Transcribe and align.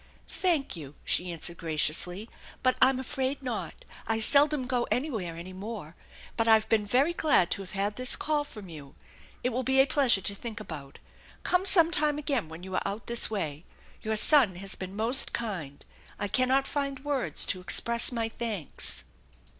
"Thank 0.27 0.75
you," 0.75 0.95
she 1.05 1.31
answered 1.31 1.57
graciously," 1.57 2.27
I'm 2.81 2.99
afraid 2.99 3.43
not. 3.43 3.85
I 4.07 4.19
seldom 4.19 4.65
go 4.65 4.87
anywhere 4.89 5.35
any 5.35 5.53
more. 5.53 5.95
But 6.35 6.47
I've 6.47 6.67
been 6.69 6.87
very 6.87 7.13
glad 7.13 7.51
to 7.51 7.61
have 7.61 7.73
had 7.73 7.97
this 7.97 8.15
call 8.15 8.43
from 8.43 8.67
you. 8.67 8.95
It 9.43 9.49
will 9.49 9.61
be 9.61 9.79
a 9.79 9.85
pleasure 9.85 10.21
to 10.21 10.33
think 10.33 10.59
about. 10.59 10.97
Come 11.43 11.67
sometime 11.67 12.17
again 12.17 12.49
when 12.49 12.63
you 12.63 12.73
are 12.73 12.81
out 12.83 13.05
this 13.05 13.29
way. 13.29 13.63
Your 14.01 14.15
son 14.15 14.55
has 14.55 14.73
been 14.73 14.95
most 14.95 15.33
kind. 15.33 15.85
I 16.17 16.27
cannot 16.27 16.65
find 16.65 17.05
words 17.05 17.45
to 17.45 17.61
express 17.61 18.11
my 18.11 18.27
thanks." 18.27 19.03